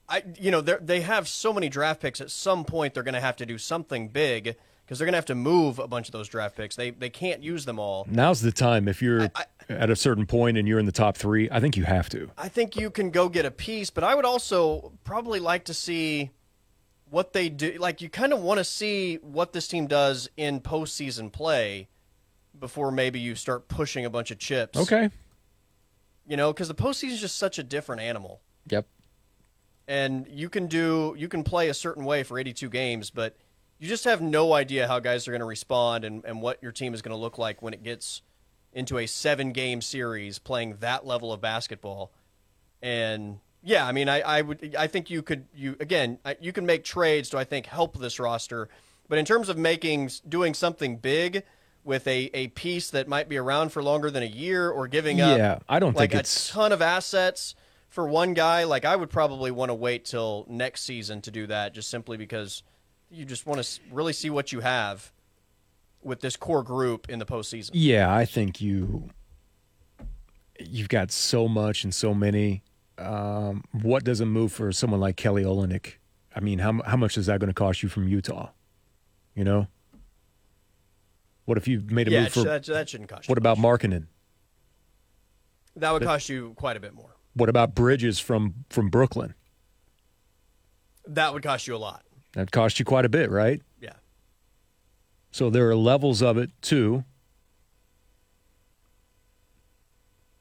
I, 0.09 0.23
you 0.39 0.51
know, 0.51 0.61
they 0.61 1.01
have 1.01 1.27
so 1.29 1.53
many 1.53 1.69
draft 1.69 2.01
picks. 2.01 2.21
At 2.21 2.31
some 2.31 2.65
point, 2.65 2.95
they're 2.95 3.03
going 3.03 3.15
to 3.15 3.21
have 3.21 3.37
to 3.37 3.47
do 3.47 3.57
something 3.59 4.09
big 4.09 4.57
because 4.85 4.99
they're 4.99 5.07
going 5.07 5.15
to 5.15 5.19
have 5.19 5.25
to 5.27 5.35
move 5.35 5.79
a 5.79 5.89
bunch 5.89 6.09
of 6.09 6.13
those 6.13 6.29
draft 6.29 6.57
picks. 6.57 6.77
They 6.77 6.91
they 6.91 7.09
can't 7.11 7.43
use 7.43 7.65
them 7.65 7.79
all. 7.79 8.07
Now's 8.11 8.43
the 8.43 8.53
time. 8.53 8.87
If 8.87 9.01
you're 9.01 9.31
I- 9.35 9.47
at 9.71 9.89
a 9.89 9.97
certain 9.97 10.27
point 10.27 10.59
and 10.59 10.69
you're 10.69 10.79
in 10.79 10.85
the 10.85 10.93
top 10.93 11.17
three, 11.17 11.49
I 11.51 11.59
think 11.59 11.77
you 11.77 11.85
have 11.85 12.11
to. 12.11 12.31
I 12.37 12.49
think 12.49 12.77
you 12.77 12.91
can 12.91 13.11
go 13.11 13.31
get 13.31 13.47
a 13.47 13.51
piece, 13.51 13.89
but 13.89 14.05
I 14.05 14.15
would 14.15 14.27
also 14.27 14.93
probably 15.05 15.41
like 15.41 15.65
to 15.65 15.75
see 15.75 16.31
what 17.09 17.33
they 17.33 17.49
do. 17.49 17.77
Like, 17.79 18.03
you 18.03 18.11
kind 18.11 18.33
of 18.35 18.41
want 18.41 18.59
to 18.59 18.65
see 18.65 19.17
what 19.23 19.53
this 19.55 19.67
team 19.69 19.87
does 19.87 20.29
in 20.37 20.61
postseason 20.61 21.33
play 21.33 21.89
before 22.59 22.91
maybe 22.91 23.21
you 23.21 23.35
start 23.35 23.69
pushing 23.69 24.05
a 24.05 24.11
bunch 24.11 24.31
of 24.31 24.39
chips. 24.39 24.79
Okay. 24.79 25.09
You 26.27 26.37
know, 26.37 26.53
because 26.53 26.69
the 26.69 26.75
postseason 26.75 27.13
is 27.13 27.21
just 27.21 27.37
such 27.39 27.59
a 27.59 27.63
different 27.63 28.03
animal. 28.03 28.41
Yep. 28.69 28.87
And 29.87 30.27
you 30.29 30.49
can 30.49 30.67
do, 30.67 31.15
you 31.19 31.29
can 31.29 31.45
play 31.45 31.69
a 31.69 31.75
certain 31.75 32.05
way 32.05 32.23
for 32.23 32.39
82 32.39 32.69
games, 32.71 33.11
but 33.11 33.37
you 33.79 33.89
just 33.89 34.05
have 34.05 34.23
no 34.23 34.53
idea 34.55 34.89
how 34.89 34.99
guys 34.99 35.29
are 35.29 35.31
going 35.33 35.41
to 35.41 35.45
respond 35.47 36.05
and, 36.05 36.25
and 36.25 36.41
what 36.41 36.63
your 36.63 36.73
team 36.73 36.95
is 36.95 37.03
going 37.03 37.15
to 37.15 37.21
look 37.21 37.37
like 37.39 37.61
when 37.61 37.75
it 37.75 37.83
gets 37.83 38.23
into 38.73 38.99
a 38.99 39.07
seven 39.07 39.53
game 39.53 39.81
series 39.83 40.39
playing 40.39 40.77
that 40.81 41.05
level 41.07 41.33
of 41.33 41.41
basketball. 41.41 42.13
And 42.83 43.41
yeah, 43.63 43.87
I 43.87 43.93
mean, 43.93 44.09
I, 44.09 44.21
I 44.21 44.43
would, 44.43 44.75
I 44.79 44.87
think 44.87 45.11
you 45.11 45.23
could, 45.23 45.47
you 45.55 45.77
again, 45.81 46.19
you 46.41 46.53
can 46.53 46.67
make 46.67 46.85
trades 46.85 47.29
to 47.31 47.39
I 47.39 47.45
think 47.45 47.67
help 47.67 47.99
this 47.99 48.19
roster, 48.19 48.69
but 49.09 49.19
in 49.19 49.25
terms 49.25 49.49
of 49.49 49.59
making 49.59 50.11
doing 50.29 50.55
something 50.55 50.97
big 50.97 51.43
with 51.85 52.07
a, 52.07 52.31
a 52.33 52.49
piece 52.49 52.91
that 52.91 53.07
might 53.09 53.29
be 53.29 53.37
around 53.37 53.71
for 53.71 53.83
longer 53.83 54.11
than 54.11 54.23
a 54.23 54.27
year 54.27 54.71
or 54.71 54.89
giving 54.89 55.21
up, 55.21 55.37
Yeah, 55.37 55.59
I 55.69 55.79
don't 55.79 55.95
like 55.95 56.11
think 56.11 56.15
a 56.15 56.19
it's- 56.21 56.51
ton 56.51 56.73
of 56.73 56.81
assets 56.81 57.55
for 57.95 58.09
one 58.09 58.35
guy. 58.35 58.65
Like 58.65 58.85
I 58.85 58.97
would 58.97 59.09
probably 59.09 59.53
want 59.53 59.71
to 59.71 59.75
wait 59.75 60.05
till 60.05 60.47
next 60.49 60.83
season 60.83 61.23
to 61.23 61.31
do 61.31 61.47
that, 61.47 61.73
just 61.73 61.89
simply 61.89 62.17
because 62.17 62.65
you 63.09 63.25
just 63.25 63.47
want 63.47 63.63
to 63.63 63.81
really 63.93 64.13
see 64.13 64.31
what 64.31 64.51
you 64.51 64.61
have 64.61 65.13
with 66.03 66.21
this 66.21 66.37
core 66.37 66.65
group 66.65 67.09
in 67.09 67.21
the 67.21 67.25
postseason. 67.25 67.71
Yeah, 67.73 68.13
I 68.13 68.25
think 68.25 68.61
you 68.61 69.11
you've 70.59 70.89
got 70.89 71.13
so 71.13 71.47
much 71.47 71.85
and 71.85 71.95
so 71.95 72.13
many. 72.13 72.65
Um, 72.99 73.63
what 73.71 74.05
doesn't 74.05 74.29
move 74.29 74.53
for 74.53 74.73
someone 74.73 75.01
like 75.01 75.17
Kelly 75.17 75.45
Olynyk? 75.45 75.95
I 76.35 76.41
mean, 76.41 76.59
how 76.59 76.83
how 76.85 76.97
much 76.97 77.17
is 77.17 77.27
that 77.27 77.39
going 77.39 77.49
to 77.49 77.55
cost 77.55 77.85
you 77.85 77.89
from 77.89 78.09
Utah? 78.09 78.51
You 79.37 79.45
know, 79.45 79.69
what 81.45 81.59
if 81.59 81.69
you 81.69 81.81
made 81.89 82.09
a 82.09 82.11
Yeah, 82.11 82.23
move 82.23 82.33
for? 82.33 82.43
that, 82.43 82.65
that 82.65 82.89
shouldn't 82.89 83.09
cost 83.09 83.29
you. 83.29 83.33
what 83.33 83.39
about. 83.39 83.57
Markkanen? 83.59 84.07
that? 85.77 85.93
Would 85.93 86.03
cost 86.03 86.29
you 86.29 86.55
quite 86.57 86.77
a 86.77 86.81
bit 86.81 86.93
more. 86.93 87.15
What 87.35 87.49
about 87.49 87.75
Bridges 87.75 88.21
from 88.21 88.65
from 88.71 88.89
Brooklyn? 88.89 89.35
That 91.07 91.35
would 91.35 91.43
cost 91.43 91.67
you 91.67 91.77
a 91.77 91.79
lot. 91.79 92.03
That 92.33 92.51
cost 92.51 92.79
you 92.79 92.85
quite 92.85 93.05
a 93.05 93.09
bit, 93.09 93.31
right? 93.31 93.61
Yeah. 93.81 93.95
So 95.31 95.51
there 95.51 95.69
are 95.69 95.77
levels 95.77 96.23
of 96.23 96.39
it 96.39 96.51
too. 96.63 97.05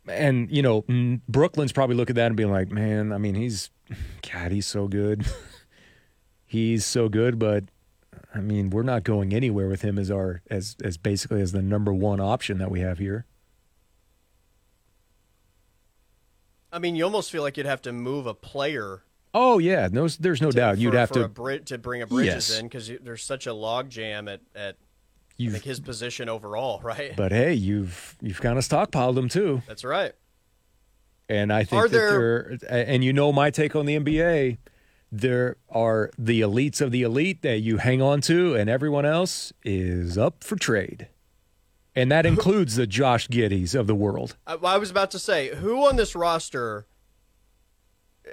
And 0.07 0.51
you 0.51 0.61
know, 0.61 0.83
Brooklyn's 1.27 1.71
probably 1.71 1.95
looking 1.95 2.13
at 2.13 2.17
that 2.17 2.27
and 2.27 2.35
being 2.35 2.51
like, 2.51 2.71
"Man, 2.71 3.11
I 3.11 3.17
mean, 3.17 3.35
he's, 3.35 3.69
God, 4.31 4.51
he's 4.51 4.67
so 4.67 4.87
good. 4.87 5.25
he's 6.45 6.85
so 6.85 7.09
good, 7.09 7.39
but 7.39 7.65
I 8.35 8.39
mean, 8.39 8.69
we're 8.69 8.83
not 8.83 9.03
going 9.03 9.33
anywhere 9.33 9.69
with 9.69 9.81
him 9.81 9.97
as 9.97 10.11
our 10.11 10.41
as 10.49 10.75
as 10.83 10.97
basically 10.97 11.41
as 11.41 11.53
the 11.53 11.61
number 11.61 11.93
one 11.93 12.19
option 12.19 12.57
that 12.57 12.69
we 12.69 12.81
have 12.81 12.99
here." 12.99 13.25
I 16.73 16.79
mean, 16.79 16.95
you 16.95 17.03
almost 17.05 17.31
feel 17.31 17.43
like 17.43 17.55
you'd 17.55 17.65
have 17.67 17.81
to 17.83 17.93
move 17.93 18.25
a 18.25 18.33
player. 18.33 19.03
Oh 19.33 19.59
yeah, 19.59 19.87
no, 19.91 20.07
there's 20.07 20.41
no 20.41 20.51
to, 20.51 20.57
doubt. 20.57 20.77
You'd 20.79 20.91
for- 20.93 20.97
have 20.97 21.09
for 21.09 21.13
to. 21.15 21.23
a 21.25 21.29
Brid- 21.29 21.65
to 21.67 21.77
bring 21.77 22.01
a 22.01 22.07
Bridges 22.07 22.49
Yes. 22.49 22.59
in 22.59 22.65
because 22.67 22.91
there's 23.01 23.23
such 23.23 23.47
a 23.47 23.53
log 23.53 23.89
jam 23.89 24.27
at 24.27 24.41
at 24.55 24.75
You've, 25.37 25.61
his 25.63 25.79
position 25.79 26.29
overall, 26.29 26.79
right? 26.83 27.15
but 27.15 27.31
hey, 27.31 27.53
you've 27.53 28.15
you've 28.21 28.41
kind 28.41 28.57
of 28.57 28.63
stockpiled 28.67 29.15
them 29.15 29.29
too. 29.29 29.61
That's 29.67 29.83
right. 29.83 30.13
And 31.29 31.53
I 31.53 31.63
think 31.63 31.81
Are 31.81 31.87
there, 31.87 32.57
and 32.69 33.03
you 33.03 33.13
know 33.13 33.31
my 33.31 33.49
take 33.49 33.75
on 33.75 33.85
the 33.85 33.97
NBA, 33.97 34.57
there 35.11 35.55
are 35.69 36.11
the 36.17 36.41
elites 36.41 36.81
of 36.81 36.91
the 36.91 37.01
elite 37.03 37.41
that 37.43 37.59
you 37.59 37.77
hang 37.77 38.01
on 38.01 38.19
to, 38.21 38.55
and 38.55 38.69
everyone 38.69 39.05
else 39.05 39.53
is 39.63 40.17
up 40.17 40.43
for 40.43 40.57
trade. 40.57 41.07
And 41.95 42.11
that 42.11 42.25
includes 42.25 42.75
the 42.75 42.87
Josh 42.87 43.27
Giddeys 43.27 43.75
of 43.75 43.85
the 43.87 43.95
world. 43.95 44.35
I, 44.47 44.55
I 44.55 44.77
was 44.77 44.89
about 44.89 45.11
to 45.11 45.19
say, 45.19 45.53
who 45.55 45.87
on 45.87 45.95
this 45.95 46.15
roster? 46.15 46.87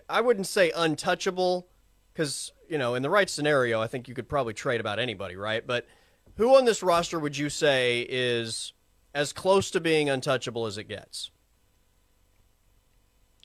I 0.09 0.21
wouldn't 0.21 0.47
say 0.47 0.73
untouchable, 0.75 1.69
because 2.13 2.53
you 2.69 2.79
know, 2.79 2.95
in 2.95 3.03
the 3.03 3.11
right 3.11 3.29
scenario, 3.29 3.81
I 3.81 3.87
think 3.87 4.09
you 4.09 4.15
could 4.15 4.29
probably 4.29 4.55
trade 4.55 4.81
about 4.81 4.99
anybody, 4.99 5.37
right? 5.37 5.67
But 5.67 5.87
who 6.37 6.57
on 6.57 6.65
this 6.65 6.83
roster 6.83 7.19
would 7.19 7.37
you 7.37 7.51
say 7.51 8.07
is 8.09 8.73
as 9.15 9.33
close 9.33 9.71
to 9.73 9.81
being 9.81 10.09
untouchable 10.09 10.67
as 10.67 10.79
it 10.79 10.85
gets? 10.85 11.31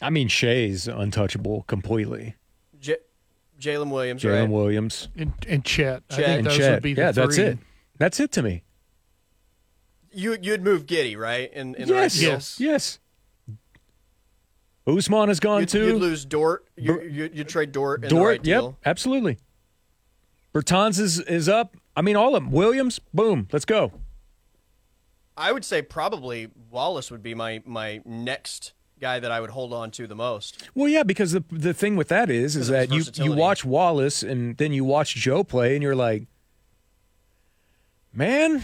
I 0.01 0.09
mean, 0.09 0.27
Shai's 0.27 0.87
untouchable 0.87 1.63
completely. 1.63 2.35
J- 2.79 2.97
Jalen 3.59 3.89
Williams, 3.89 4.21
Jalen 4.21 4.41
right? 4.41 4.49
Williams 4.49 5.07
And, 5.15 5.33
and 5.47 5.63
Chet. 5.65 6.03
I 6.09 6.15
think 6.15 6.27
and 6.27 6.47
those 6.47 6.57
Chet. 6.57 6.73
would 6.73 6.83
be 6.83 6.93
the 6.93 7.01
Yeah, 7.01 7.11
that's 7.11 7.37
it. 7.37 7.57
That's 7.97 8.19
it 8.19 8.31
to 8.33 8.43
me. 8.43 8.63
You 10.15 10.37
you'd 10.41 10.63
move 10.63 10.85
Giddey, 10.85 11.17
right? 11.17 11.51
In, 11.53 11.75
in 11.75 11.87
the 11.87 11.93
right 11.93 12.03
Yes. 12.03 12.21
Yes. 12.21 12.59
yes. 12.59 12.99
Ousmane 14.87 15.29
has 15.29 15.39
gone 15.39 15.61
You'd, 15.61 15.69
too. 15.69 15.85
you'd 15.87 15.95
lose 16.01 16.25
Dort. 16.25 16.67
You 16.77 17.01
you 17.01 17.29
you'd 17.33 17.49
trade 17.49 17.71
Dort. 17.71 18.03
In 18.03 18.09
Dort, 18.09 18.21
the 18.21 18.25
right 18.25 18.45
yep, 18.45 18.61
deal. 18.61 18.77
absolutely. 18.85 19.39
Bertans 20.53 20.99
is 20.99 21.19
is 21.21 21.49
up. 21.49 21.75
I 21.95 22.01
mean, 22.01 22.15
all 22.15 22.35
of 22.35 22.43
them. 22.43 22.51
Williams, 22.51 22.99
boom, 23.13 23.47
let's 23.51 23.65
go. 23.65 23.91
I 25.37 25.51
would 25.51 25.65
say 25.65 25.81
probably 25.81 26.49
Wallace 26.69 27.09
would 27.11 27.23
be 27.23 27.33
my 27.33 27.61
my 27.65 28.01
next 28.05 28.73
guy 29.01 29.19
that 29.19 29.31
I 29.31 29.41
would 29.41 29.49
hold 29.49 29.73
on 29.73 29.91
to 29.91 30.07
the 30.07 30.15
most. 30.15 30.69
Well, 30.75 30.87
yeah, 30.87 31.03
because 31.03 31.31
the 31.31 31.43
the 31.51 31.73
thing 31.73 31.95
with 31.95 32.07
that 32.09 32.29
is, 32.29 32.55
is 32.55 32.69
Because 32.69 32.91
of 32.91 32.95
his 32.95 33.05
that 33.07 33.17
you 33.17 33.31
you 33.31 33.35
watch 33.35 33.65
Wallace 33.65 34.21
and 34.23 34.55
then 34.57 34.71
you 34.71 34.85
watch 34.85 35.15
Joe 35.15 35.43
play, 35.43 35.73
and 35.73 35.81
you're 35.81 35.95
like, 35.95 36.27
man, 38.13 38.61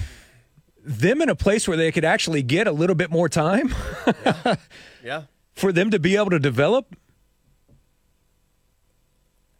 them 0.83 1.21
in 1.21 1.29
a 1.29 1.35
place 1.35 1.67
where 1.67 1.77
they 1.77 1.91
could 1.91 2.05
actually 2.05 2.41
get 2.43 2.67
a 2.67 2.71
little 2.71 2.95
bit 2.95 3.11
more 3.11 3.29
time 3.29 3.73
Yeah. 5.03 5.23
for 5.53 5.71
them 5.71 5.91
to 5.91 5.99
be 5.99 6.15
able 6.15 6.29
to 6.31 6.39
develop. 6.39 6.95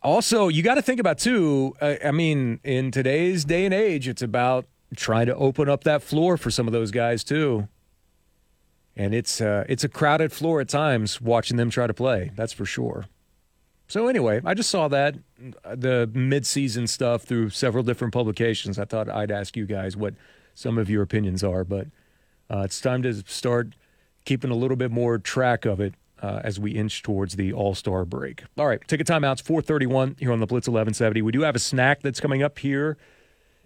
Also, 0.03 0.47
you 0.47 0.63
got 0.63 0.75
to 0.75 0.81
think 0.81 0.99
about 0.99 1.19
too. 1.19 1.75
Uh, 1.79 1.95
I 2.03 2.11
mean, 2.11 2.59
in 2.63 2.89
today's 2.91 3.45
day 3.45 3.65
and 3.65 3.73
age, 3.73 4.07
it's 4.07 4.21
about 4.21 4.65
trying 4.95 5.27
to 5.27 5.35
open 5.35 5.69
up 5.69 5.83
that 5.83 6.01
floor 6.01 6.37
for 6.37 6.49
some 6.49 6.65
of 6.67 6.73
those 6.73 6.89
guys 6.91 7.23
too. 7.23 7.67
And 8.95 9.13
it's 9.13 9.39
uh, 9.39 9.63
it's 9.69 9.83
a 9.83 9.89
crowded 9.89 10.31
floor 10.31 10.59
at 10.59 10.69
times 10.69 11.21
watching 11.21 11.57
them 11.57 11.69
try 11.69 11.85
to 11.87 11.93
play. 11.93 12.31
That's 12.35 12.51
for 12.51 12.65
sure. 12.65 13.05
So 13.87 14.07
anyway, 14.07 14.41
I 14.43 14.53
just 14.53 14.69
saw 14.69 14.87
that 14.87 15.15
uh, 15.65 15.75
the 15.75 16.09
mid-season 16.13 16.87
stuff 16.87 17.23
through 17.23 17.49
several 17.49 17.83
different 17.83 18.13
publications. 18.13 18.79
I 18.79 18.85
thought 18.85 19.09
I'd 19.09 19.31
ask 19.31 19.55
you 19.57 19.65
guys 19.65 19.95
what 19.97 20.13
some 20.53 20.77
of 20.77 20.89
your 20.89 21.01
opinions 21.03 21.43
are, 21.43 21.63
but 21.63 21.87
uh, 22.49 22.61
it's 22.65 22.79
time 22.81 23.01
to 23.03 23.13
start 23.25 23.69
keeping 24.25 24.51
a 24.51 24.55
little 24.55 24.77
bit 24.77 24.91
more 24.91 25.17
track 25.17 25.65
of 25.65 25.79
it 25.79 25.93
uh, 26.21 26.41
as 26.43 26.59
we 26.59 26.71
inch 26.71 27.01
towards 27.01 27.35
the 27.35 27.51
All 27.53 27.73
Star 27.73 28.05
break. 28.05 28.43
All 28.57 28.67
right, 28.67 28.79
take 28.87 29.01
a 29.01 29.03
timeout. 29.03 29.33
It's 29.33 29.41
4:31 29.41 30.19
here 30.19 30.31
on 30.31 30.39
the 30.39 30.45
Blitz 30.45 30.67
1170. 30.67 31.21
We 31.21 31.31
do 31.31 31.41
have 31.41 31.55
a 31.55 31.59
snack 31.59 32.01
that's 32.01 32.19
coming 32.19 32.43
up 32.43 32.59
here 32.59 32.97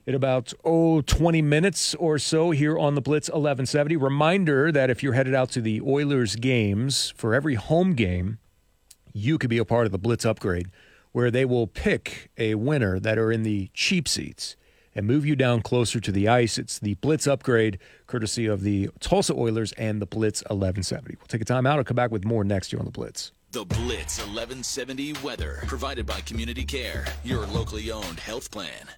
in 0.06 0.14
about 0.16 0.54
oh 0.64 1.02
20 1.02 1.42
minutes 1.42 1.96
or 1.96 2.20
so 2.20 2.52
here 2.52 2.78
on 2.78 2.96
the 2.96 3.02
Blitz 3.02 3.28
1170. 3.28 3.98
Reminder 3.98 4.72
that 4.72 4.90
if 4.90 5.04
you're 5.04 5.14
headed 5.14 5.34
out 5.34 5.50
to 5.52 5.62
the 5.62 5.82
Oilers 5.82 6.36
games 6.36 7.14
for 7.18 7.34
every 7.34 7.56
home 7.56 7.94
game, 7.94 8.38
you 9.14 9.38
could 9.38 9.50
be 9.50 9.58
a 9.58 9.66
part 9.66 9.86
of 9.86 9.92
the 9.92 9.98
Blitz 9.98 10.26
upgrade. 10.26 10.68
where 11.12 11.32
they 11.32 11.46
will 11.46 11.66
pick 11.66 12.30
a 12.38 12.56
winner 12.56 13.00
that 13.00 13.18
are 13.18 13.32
in 13.32 13.44
the 13.44 13.70
cheap 13.74 14.06
seats 14.06 14.58
and 14.96 15.06
move 15.06 15.26
you 15.26 15.36
down 15.36 15.62
closer 15.62 16.00
to 16.00 16.12
the 16.12 16.28
ice. 16.28 16.58
It's 16.58 16.80
the 16.80 16.96
Blitz 16.96 17.28
upgrade, 17.28 17.78
courtesy 18.08 18.46
of 18.46 18.62
the 18.62 18.90
Tulsa 19.00 19.34
Oilers 19.34 19.74
and 19.74 20.02
the 20.02 20.06
Blitz 20.06 20.42
1170. 20.44 21.18
We'll 21.20 21.28
take 21.28 21.42
a 21.42 21.46
time 21.46 21.66
out. 21.66 21.78
I'll 21.78 21.84
come 21.84 21.96
back 21.96 22.12
with 22.12 22.26
more 22.26 22.44
next 22.44 22.72
year 22.72 22.80
on 22.80 22.86
the 22.86 22.92
Blitz. 22.92 23.32
The 23.52 23.66
Blitz 23.66 24.18
1170 24.20 25.14
weather, 25.24 25.60
provided 25.68 26.06
by 26.06 26.22
Community 26.22 26.66
Care, 26.66 27.06
your 27.24 27.46
locally 27.48 27.92
owned 27.92 28.20
health 28.20 28.52
plan. 28.52 28.96